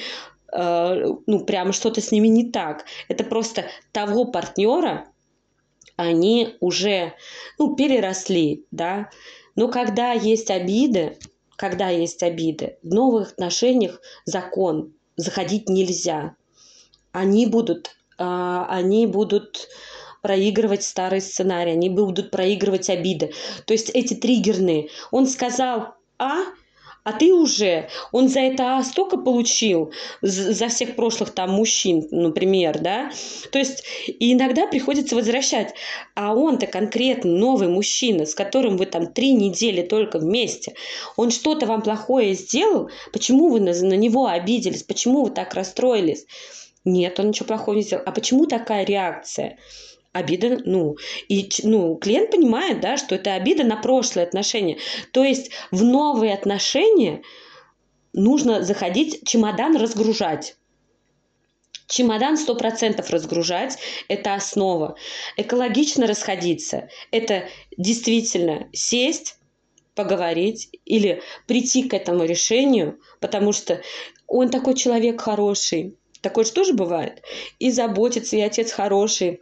[0.53, 2.85] Э, ну, прямо что-то с ними не так.
[3.09, 5.07] Это просто того партнера
[5.97, 7.15] они уже,
[7.59, 9.11] ну, переросли, да.
[9.55, 11.19] Но когда есть обиды,
[11.57, 16.37] когда есть обиды, в новых отношениях закон, заходить нельзя.
[17.13, 19.69] Они будут, э, они будут
[20.21, 23.33] проигрывать старый сценарий, они будут проигрывать обиды.
[23.65, 24.89] То есть эти триггерные.
[25.11, 26.45] Он сказал А,
[27.07, 29.93] а ты уже, он за это столько получил,
[30.23, 33.13] за всех прошлых там мужчин, например, да,
[33.53, 33.85] то есть
[34.19, 35.73] иногда приходится возвращать,
[36.17, 40.75] а он-то конкретно новый мужчина, с которым вы там три недели только вместе,
[41.17, 46.27] он что-то вам плохое сделал, почему вы на, на него обиделись, почему вы так расстроились?
[46.85, 48.03] Нет, он ничего плохого не сделал.
[48.05, 49.59] А почему такая реакция?
[50.17, 50.97] Обида, ну,
[51.29, 54.79] и ну, клиент понимает, да, что это обида на прошлые отношения.
[55.13, 57.23] То есть в новые отношения
[58.13, 60.57] нужно заходить, чемодан разгружать.
[61.89, 64.97] Чемодан сто процентов разгружать– это основа.
[65.37, 67.45] Экологично расходиться– это
[67.77, 69.37] действительно сесть,
[69.95, 73.81] поговорить или прийти к этому решению, потому что
[74.29, 77.23] он такой человек хороший, такой же тоже бывает,
[77.59, 79.41] и заботится, и отец хороший,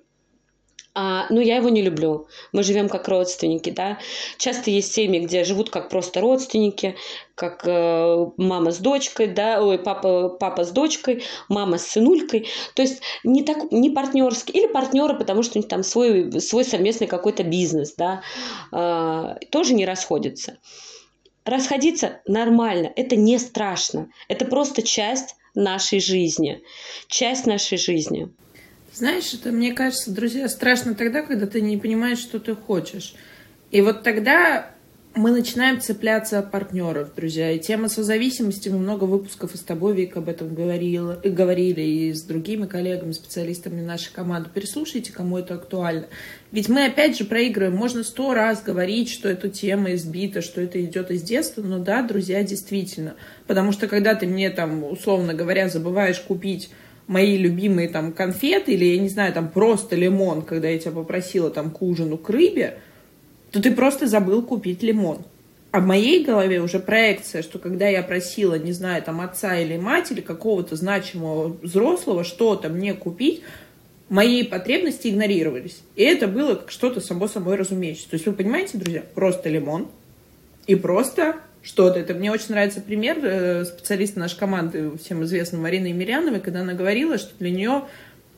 [0.97, 2.29] а, ну, я его не люблю.
[2.53, 3.99] Мы живем как родственники, да.
[4.39, 6.95] Часто есть семьи, где живут как просто родственники,
[7.35, 12.47] как э, мама с дочкой, да, ой, папа, папа с дочкой, мама с сынулькой.
[12.75, 16.65] То есть не, так, не партнерский, или партнеры, потому что у них там свой, свой
[16.65, 18.23] совместный какой-то бизнес, да,
[18.71, 20.59] э, тоже не расходятся.
[21.45, 26.63] Расходиться нормально, это не страшно, это просто часть нашей жизни,
[27.09, 28.31] часть нашей жизни.
[28.95, 33.17] Знаешь, это, мне кажется, друзья, страшно тогда, когда ты не понимаешь, что ты хочешь.
[33.73, 34.71] И вот тогда
[35.17, 37.51] мы начинаем цепляться от партнеров, друзья.
[37.51, 41.81] И тема созависимости, мы много выпусков и с тобой, Вик, об этом говорила, и говорили,
[41.81, 44.51] и с другими коллегами, специалистами нашей команды.
[44.55, 46.07] Переслушайте, кому это актуально.
[46.53, 47.75] Ведь мы опять же проигрываем.
[47.75, 52.03] Можно сто раз говорить, что эта тема избита, что это идет из детства, но да,
[52.03, 53.15] друзья, действительно.
[53.49, 56.71] Потому что когда ты мне там, условно говоря, забываешь купить
[57.07, 61.51] мои любимые там конфеты или, я не знаю, там просто лимон, когда я тебя попросила
[61.51, 62.79] там к ужину, к рыбе,
[63.51, 65.19] то ты просто забыл купить лимон.
[65.71, 69.77] А в моей голове уже проекция, что когда я просила, не знаю, там отца или
[69.77, 73.43] мать или какого-то значимого взрослого что-то мне купить,
[74.09, 75.81] мои потребности игнорировались.
[75.97, 78.11] И это было как что-то само собой разумеющееся.
[78.11, 79.88] То есть вы понимаете, друзья, просто лимон
[80.69, 81.98] и просто что-то.
[81.98, 86.74] Это мне очень нравится пример э, специалиста нашей команды, всем известной Марины Емельяновой, когда она
[86.74, 87.85] говорила, что для нее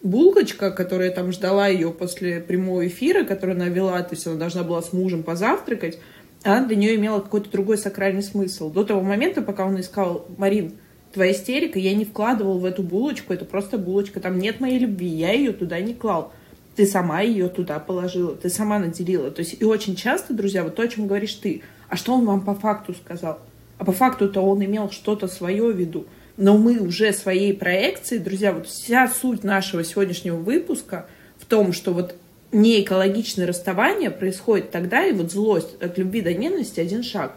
[0.03, 4.63] булочка, которая там ждала ее после прямого эфира, которую она вела, то есть она должна
[4.63, 5.99] была с мужем позавтракать,
[6.45, 8.71] она для нее имела какой-то другой сакральный смысл.
[8.71, 10.75] До того момента, пока он искал Марин,
[11.13, 15.09] твоя истерика, я не вкладывал в эту булочку, это просто булочка, там нет моей любви,
[15.09, 16.33] я ее туда не клал.
[16.77, 19.31] Ты сама ее туда положила, ты сама наделила.
[19.31, 22.25] То есть и очень часто, друзья, вот то, о чем говоришь ты, а что он
[22.25, 23.39] вам по факту сказал?
[23.79, 26.07] А по факту-то он имел что-то свое в виду.
[26.37, 31.07] Но мы уже своей проекцией, друзья, вот вся суть нашего сегодняшнего выпуска
[31.39, 32.15] в том, что вот
[32.53, 37.33] неэкологичное расставание происходит тогда, и вот злость от любви до ненависти один шаг.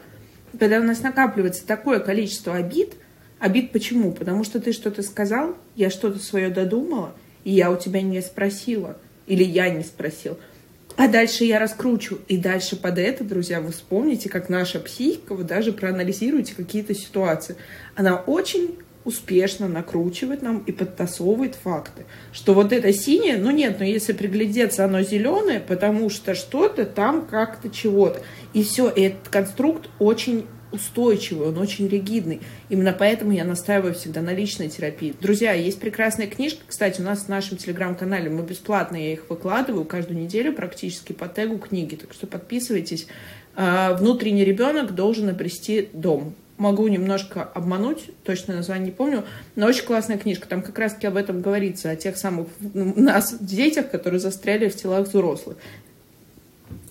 [0.57, 2.95] Когда у нас накапливается такое количество обид,
[3.39, 4.11] обид почему?
[4.11, 8.97] Потому что ты что-то сказал, я что-то свое додумала, и я у тебя не спросила,
[9.27, 10.37] или я не спросил.
[10.99, 12.19] А дальше я раскручу.
[12.27, 17.55] И дальше под это, друзья, вы вспомните, как наша психика, вы даже проанализируете какие-то ситуации.
[17.95, 22.03] Она очень успешно накручивает нам и подтасовывает факты.
[22.33, 27.25] Что вот это синее, ну нет, но если приглядеться, оно зеленое, потому что что-то там
[27.25, 28.21] как-то чего-то.
[28.53, 32.41] И все, этот конструкт очень устойчивый, он очень ригидный.
[32.69, 35.15] Именно поэтому я настаиваю всегда на личной терапии.
[35.19, 39.85] Друзья, есть прекрасная книжка, кстати, у нас в нашем телеграм-канале, мы бесплатно, я их выкладываю
[39.85, 43.07] каждую неделю практически по тегу книги, так что подписывайтесь.
[43.55, 46.35] А, Внутренний ребенок должен обрести дом.
[46.57, 49.23] Могу немножко обмануть, точно название не помню,
[49.55, 50.47] но очень классная книжка.
[50.47, 54.75] Там как раз-таки об этом говорится, о тех самых ну, нас, детях, которые застряли в
[54.75, 55.57] телах взрослых.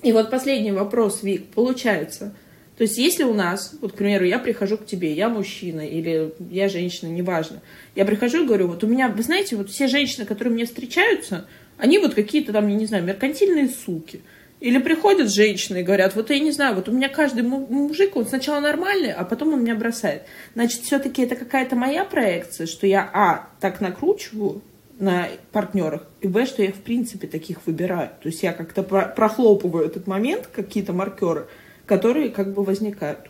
[0.02, 1.48] И вот последний вопрос, Вик.
[1.48, 2.32] Получается,
[2.78, 6.32] то есть если у нас, вот, к примеру, я прихожу к тебе, я мужчина или
[6.48, 7.60] я женщина, неважно,
[7.96, 11.48] я прихожу и говорю, вот у меня, вы знаете, вот все женщины, которые мне встречаются,
[11.76, 14.20] они вот какие-то там, я не знаю, меркантильные суки.
[14.60, 18.26] Или приходят женщины и говорят, вот я не знаю, вот у меня каждый мужик, он
[18.26, 20.22] сначала нормальный, а потом он меня бросает.
[20.54, 24.62] Значит, все-таки это какая-то моя проекция, что я, а, так накручиваю
[25.00, 28.10] на партнерах, и, б, что я, в принципе, таких выбираю.
[28.22, 31.48] То есть я как-то прохлопываю этот момент, какие-то маркеры,
[31.88, 33.28] которые как бы возникают.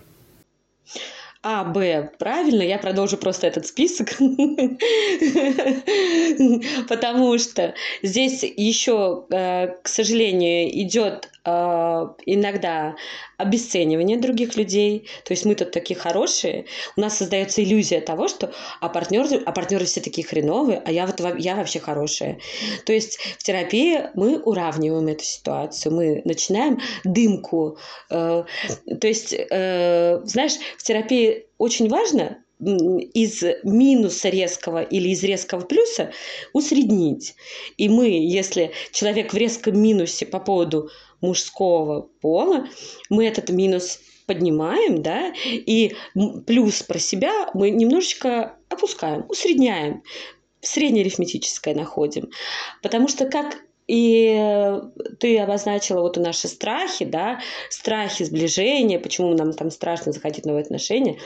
[1.40, 4.08] А, Б, правильно, я продолжу просто этот список,
[6.88, 11.30] потому что здесь еще, э, к сожалению, идет
[12.26, 12.96] иногда
[13.36, 15.08] обесценивание других людей.
[15.24, 16.66] То есть мы тут такие хорошие.
[16.96, 21.06] У нас создается иллюзия того, что а партнеры, а партнеры все такие хреновые, а я
[21.06, 22.38] вот я вообще хорошая.
[22.84, 25.94] То есть в терапии мы уравниваем эту ситуацию.
[25.94, 27.78] Мы начинаем дымку.
[28.10, 28.44] Э,
[29.00, 36.12] то есть, э, знаешь, в терапии очень важно из минуса резкого или из резкого плюса
[36.52, 37.36] усреднить.
[37.76, 42.66] И мы, если человек в резком минусе по поводу мужского пола,
[43.10, 45.94] мы этот минус поднимаем, да, и
[46.46, 50.02] плюс про себя мы немножечко опускаем, усредняем,
[50.60, 52.30] среднеарифметическое находим.
[52.82, 54.80] Потому что как и
[55.18, 60.62] ты обозначила вот наши страхи, да, страхи сближения, почему нам там страшно заходить в новые
[60.62, 61.18] отношения.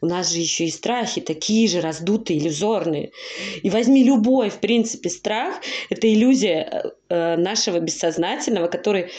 [0.00, 3.12] У нас же еще и страхи такие же раздутые, иллюзорные.
[3.62, 9.10] И возьми любой, в принципе, страх, это иллюзия э, нашего бессознательного, который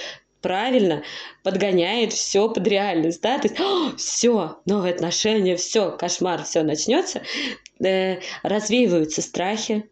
[0.41, 1.03] правильно
[1.43, 7.22] подгоняет все под реальность, да, то есть все, новые отношения, все, кошмар, все начнется,
[7.84, 9.89] э, развеиваются страхи,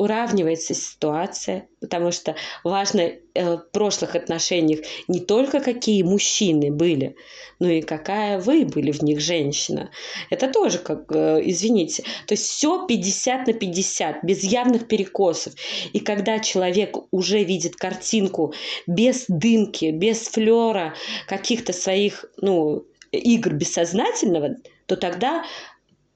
[0.00, 2.34] уравнивается ситуация, потому что
[2.64, 7.16] важно э, в прошлых отношениях не только какие мужчины были,
[7.58, 9.90] но и какая вы были в них женщина.
[10.30, 15.52] Это тоже как, э, извините, то есть все 50 на 50, без явных перекосов.
[15.92, 18.54] И когда человек уже видит картинку
[18.86, 20.94] без дымки, без флера
[21.26, 25.44] каких-то своих, ну, игр бессознательного, то тогда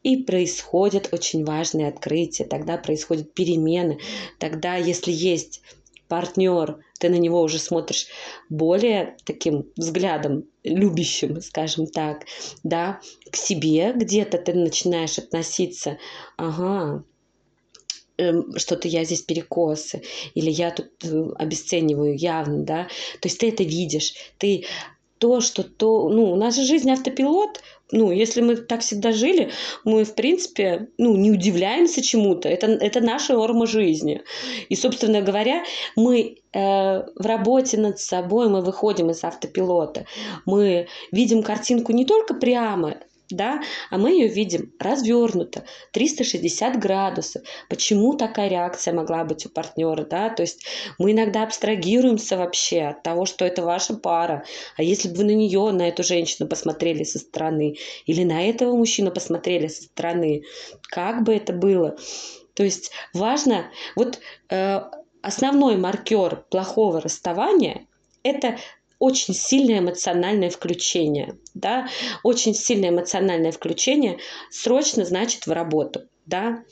[0.05, 3.99] и происходят очень важные открытия, тогда происходят перемены,
[4.39, 5.63] тогда, если есть
[6.09, 8.07] партнер, ты на него уже смотришь
[8.49, 12.27] более таким взглядом, любящим, скажем так,
[12.63, 13.01] да,
[13.31, 15.99] к себе где-то ты начинаешь относиться,
[16.37, 17.03] ага,
[18.19, 20.03] эм, что-то я здесь перекосы,
[20.35, 22.85] или я тут э, обесцениваю явно, да,
[23.21, 24.67] то есть ты это видишь, ты
[25.19, 27.63] то, что то, ну, у нас же жизнь автопилот,
[27.95, 29.51] ну, если мы так всегда жили,
[29.85, 32.49] мы, в принципе, ну, не удивляемся чему-то.
[32.49, 34.23] Это, это наша норма жизни.
[34.69, 35.63] И, собственно говоря,
[35.95, 40.07] мы э, в работе над собой, мы выходим из автопилота.
[40.45, 42.97] Мы видим картинку не только прямо,
[43.31, 47.43] да, а мы ее видим развернуто, 360 градусов.
[47.69, 50.65] Почему такая реакция могла быть у партнера, да, то есть
[50.99, 54.45] мы иногда абстрагируемся вообще от того, что это ваша пара,
[54.77, 58.77] а если бы вы на нее, на эту женщину посмотрели со стороны, или на этого
[58.77, 60.43] мужчину посмотрели со стороны,
[60.83, 61.97] как бы это было?
[62.55, 63.67] То есть важно,
[63.97, 64.21] вот
[64.51, 64.81] э,
[65.23, 67.87] основной маркер плохого расставания–
[68.23, 68.59] это
[68.99, 71.89] очень сильное эмоциональное включение, да,
[72.23, 74.19] очень сильное эмоциональное включение
[74.51, 76.65] срочно значит в работу, да.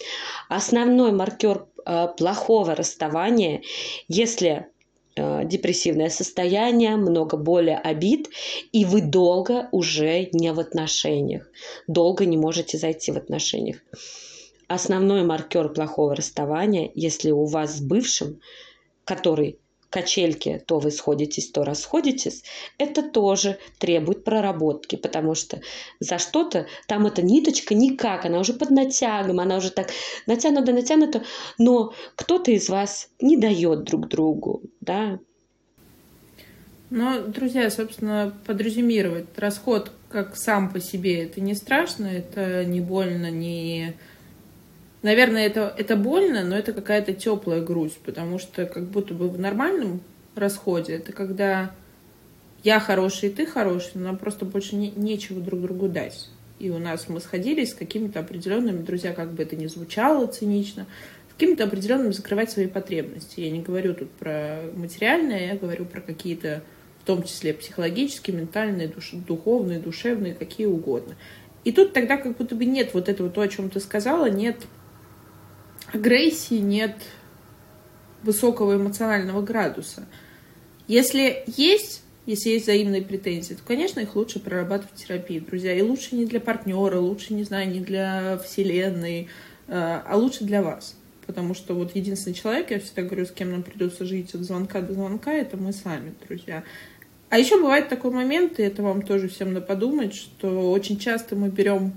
[0.49, 3.63] Основной маркер э, плохого расставания,
[4.09, 4.67] если
[5.17, 8.29] э, депрессивное состояние, много боли, обид,
[8.73, 11.49] и вы долго уже не в отношениях,
[11.87, 13.79] долго не можете зайти в отношениях.
[14.69, 18.41] Основной маркер плохого расставания, если у вас с бывшим,
[19.05, 19.59] который
[19.93, 22.43] качельке, то вы сходитесь, то расходитесь,
[22.79, 25.61] это тоже требует проработки, потому что
[26.01, 29.91] за что-то там эта ниточка никак, она уже под натягом, она уже так
[30.27, 31.23] натянута, натянута,
[31.59, 35.21] но кто-то из вас не дает друг другу, да.
[36.89, 43.31] Но, друзья, собственно, подрезюмировать, расход как сам по себе, это не страшно, это не больно,
[43.31, 43.95] не
[45.03, 49.39] Наверное, это, это больно, но это какая-то теплая грусть, потому что как будто бы в
[49.39, 50.01] нормальном
[50.37, 51.73] расходе это когда
[52.63, 56.29] я хороший и ты хороший, но нам просто больше не, нечего друг другу дать.
[56.61, 60.87] И у нас мы сходились с какими-то определенными, друзья, как бы это ни звучало цинично,
[61.31, 63.41] с какими-то определенными закрывать свои потребности.
[63.41, 66.63] Я не говорю тут про материальное, я говорю про какие-то,
[67.03, 71.17] в том числе психологические, ментальные, душ, духовные, душевные, какие угодно.
[71.65, 74.59] И тут тогда как будто бы нет вот этого, то, о чем ты сказала, нет
[75.93, 76.97] агрессии, нет
[78.23, 80.07] высокого эмоционального градуса.
[80.87, 85.75] Если есть, если есть взаимные претензии, то, конечно, их лучше прорабатывать в терапии, друзья.
[85.75, 89.29] И лучше не для партнера, лучше, не знаю, не для вселенной,
[89.69, 90.97] э, а лучше для вас.
[91.27, 94.81] Потому что вот единственный человек, я всегда говорю, с кем нам придется жить от звонка
[94.81, 96.65] до звонка, это мы сами, друзья.
[97.29, 101.35] А еще бывает такой момент, и это вам тоже всем надо подумать, что очень часто
[101.37, 101.95] мы берем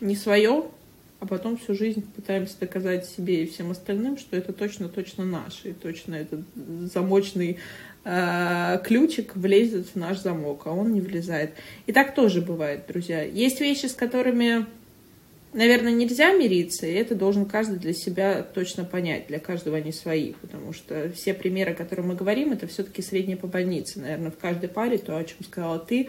[0.00, 0.66] не свое,
[1.18, 5.72] а потом всю жизнь пытаемся доказать себе и всем остальным, что это точно-точно наше, и
[5.72, 6.40] точно этот
[6.92, 7.58] замочный
[8.04, 11.52] э, ключик влезет в наш замок, а он не влезает.
[11.86, 13.22] И так тоже бывает, друзья.
[13.22, 14.66] Есть вещи, с которыми,
[15.54, 19.28] наверное, нельзя мириться, и это должен каждый для себя точно понять.
[19.28, 23.38] Для каждого они свои, потому что все примеры, о которых мы говорим, это все-таки средние
[23.38, 24.00] по больнице.
[24.00, 26.08] Наверное, в каждой паре, то, о чем сказала ты,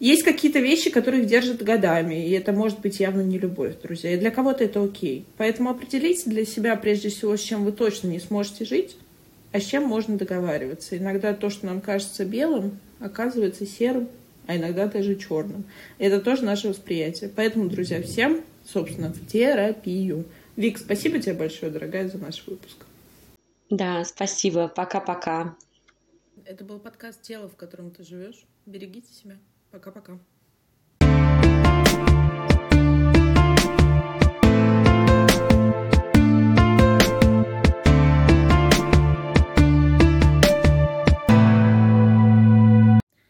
[0.00, 4.14] есть какие-то вещи, которые их держат годами, и это может быть явно не любовь, друзья.
[4.14, 5.26] И для кого-то это окей.
[5.36, 8.96] Поэтому определите для себя, прежде всего, с чем вы точно не сможете жить,
[9.52, 10.96] а с чем можно договариваться.
[10.96, 14.08] Иногда то, что нам кажется белым, оказывается серым,
[14.46, 15.64] а иногда даже черным.
[15.98, 17.30] Это тоже наше восприятие.
[17.34, 20.24] Поэтому, друзья, всем, собственно, в терапию.
[20.56, 22.86] Вик, спасибо тебе большое, дорогая, за наш выпуск.
[23.68, 24.66] Да, спасибо.
[24.68, 25.54] Пока-пока.
[26.46, 28.46] Это был подкаст «Тело, в котором ты живешь».
[28.66, 29.36] Берегите себя.
[29.70, 30.18] Пока-пока.